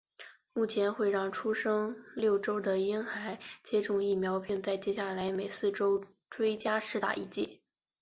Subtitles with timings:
[0.53, 7.61] 目前会让出生六周的婴孩接种疫苗并在接下来每四周追加施打一剂。